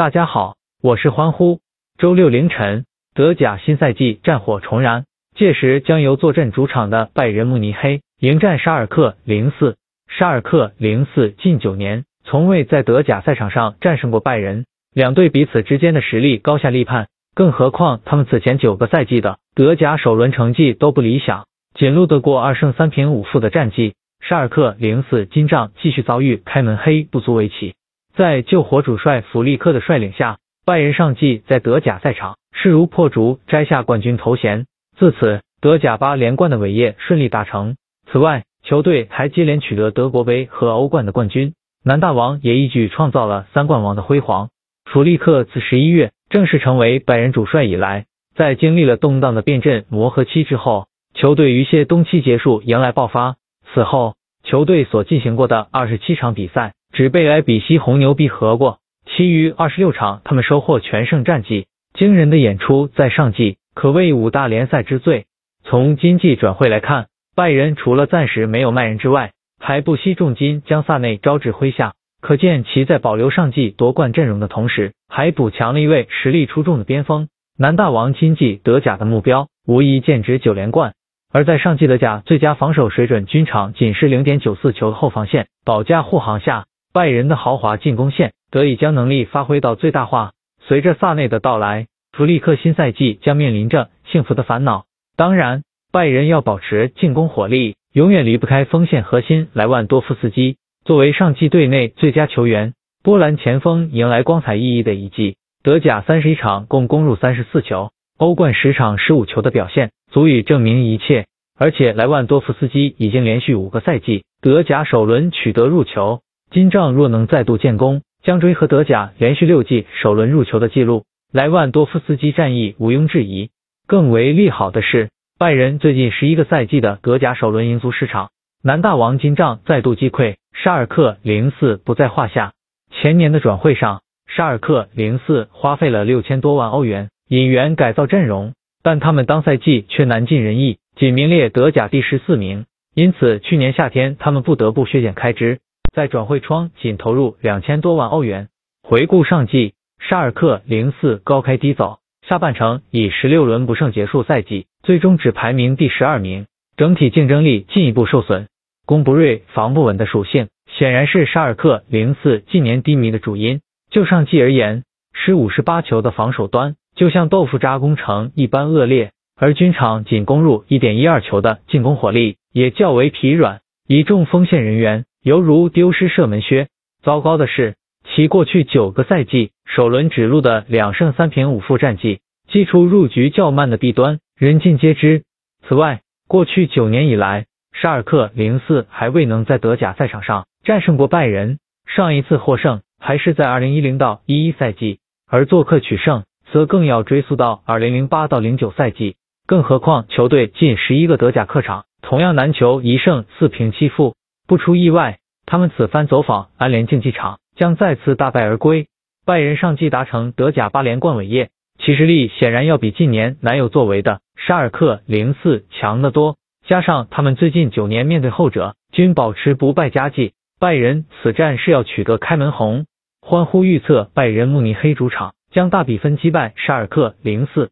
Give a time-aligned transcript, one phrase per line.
[0.00, 1.60] 大家好，我是欢呼。
[1.98, 5.04] 周六凌晨，德甲新赛季战火重燃，
[5.36, 9.76] 届时将由坐镇主场的拜仁慕尼黑迎战沙尔克零四。
[10.08, 17.08] 沙尔克零四近九年从未在德甲赛场上战胜过拜仁，两队彼此之间的实力高下立判。
[17.34, 21.44] 更何况他们此前九个赛季的德甲首轮成绩都不理想，
[21.74, 23.92] 仅录得过二胜三平五负的战绩。
[24.26, 27.74] 沙尔克零四金帐继续遭遇开门黑，不足为奇。
[28.14, 34.66] 在救火主帅弗利克的率领下，拜仁上季在德甲赛场势如破竹，摘下冠军头衔。
[34.98, 37.76] 自此，德甲八连冠的伟业顺利达成。
[38.10, 41.54] 此外，球队还接连取得德国杯和欧冠的冠军，
[41.84, 44.48] 南大王也一举创造了三冠王的辉煌。
[44.84, 53.36] 弗利克自十一月正式成为拜仁主帅以来，在经历了动荡的变阵磨合期之后，球队于谢冬期结束迎来爆发。
[53.72, 56.74] 此后，球队所进行过的二十七场比赛。
[56.92, 61.66] 只被莱比锡红牛逼和过，其余二十六场他们收获全胜战绩。
[61.94, 65.26] 惊人的演出在上季可谓五大联赛之最。
[65.64, 77.28] 从今季转会来看，拜仁除了暂时没有卖人之外，还不惜重金将萨内招至麾下，可见其在保留上季夺冠阵容的同时，还补强了一位实力出众的边锋。
[77.58, 80.94] 南大王今季德甲的目标无疑剑指九连冠。
[81.32, 86.64] 而在上季德甲最佳防守水准均场仅是零点九四球的后防线保驾护航下。
[86.92, 90.32] 拜仁的豪华进攻线得以将能力发挥到最大化。
[90.66, 94.86] 随着萨内的到来，弗利克新赛季将面临着幸福的烦恼。
[95.16, 100.56] 当然，拜仁要保持进攻火力，永远离不开锋线核心莱万多夫斯基。
[100.84, 105.36] 作为上季队内最佳球员，波兰前锋迎来光彩熠熠的一季。
[105.62, 111.26] 德甲三十一场共攻入三十四球，欧冠十场十五球的表现，足以证明一切。
[111.58, 116.22] 而且莱万多夫斯基已经连续五个赛季德甲首轮取得入球。
[116.50, 121.04] 金帐若能再度建功，将追和德甲连续六季首轮入球的记录。
[121.32, 123.50] 莱万多夫斯基战役毋庸置疑。
[123.86, 128.30] 更为利好的是，拜仁最近十一个赛季的德甲首轮赢足市场，
[128.64, 132.52] 南大王金帐再度击溃沙尔克零四不在话下。
[132.90, 142.66] 前年的转会上，沙尔克零四花费了六千多万欧元引援改造阵容，但他们当赛季却难尽人意，仅名列德甲第十四名。
[142.92, 145.60] 因此，去年夏天他们不得不削减开支。
[145.92, 148.48] 在转会窗仅投入两千多万欧元。
[148.82, 156.46] 回顾上季，沙尔克零四高开低走，下半程以十六轮不胜结束赛季，最终只排名第十二名，
[156.76, 158.46] 整体竞争力进一步受损。
[158.86, 163.60] 攻不锐、防不稳的属性，显然是沙尔克零四近年低迷的主因。
[163.90, 175.04] 就上季而言，十五十八球的防守端就像豆腐渣工程一般恶劣，而均场仅攻入一点一二球的进攻火力也较为疲软，一众锋线人员。
[175.22, 176.68] 犹如丢失射门靴。
[177.02, 185.22] 糟糕的是，其过去九个赛季首轮只录的两胜三平五负战绩，击出入局较慢的弊端人尽皆知。
[185.66, 199.16] 此外，过去九年以来，沙尔克零四还未能在德甲赛场上战胜过拜仁，上一次获胜还是在二零一零到一一赛季，而做客取胜则更要追溯到二零零八到零九赛季。
[199.46, 204.14] 更何况，球队近十一个德甲客场同样难求一胜四平七负。
[204.50, 208.88] 不出意外，他们此番走访安联竞技场，将再次大败而归。
[209.24, 216.36] 拜仁上季达成德甲八连冠伟业，其实力显然要比近年难有作为的沙尔克零四强得多。
[216.66, 222.86] 加上他们最近九年面对后者均保持不败佳绩，拜仁此战是要取得开门红。
[223.20, 227.70] 欢呼预测拜仁慕尼黑主场将大比分击败沙尔克零四。